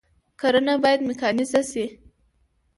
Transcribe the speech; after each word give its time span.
کرنه 0.39 0.73
باید 0.83 1.01
میکانیزه 1.09 1.61
شي 1.71 1.85